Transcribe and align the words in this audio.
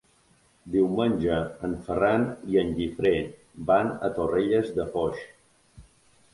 Diumenge 0.75 1.35
en 1.67 1.75
Ferran 1.89 2.25
i 2.55 2.59
en 2.63 2.73
Guifré 2.79 3.13
van 3.71 3.95
a 4.09 4.13
Torrelles 4.19 4.75
de 4.81 4.91
Foix. 4.97 5.25